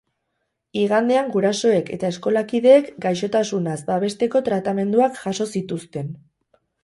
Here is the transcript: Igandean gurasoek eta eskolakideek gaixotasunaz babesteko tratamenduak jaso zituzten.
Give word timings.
Igandean 0.83 1.27
gurasoek 1.35 1.91
eta 1.97 2.09
eskolakideek 2.13 2.89
gaixotasunaz 3.05 3.77
babesteko 3.91 4.43
tratamenduak 4.49 5.23
jaso 5.27 5.47
zituzten. 5.57 6.11